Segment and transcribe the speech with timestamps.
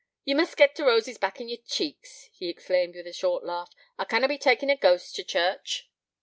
[0.25, 3.69] 'Ye must git t' roses back t' yer cheeks,' he exclaimed, with a short laugh,
[3.99, 5.91] 'I canna be takin' a ghost t' church.'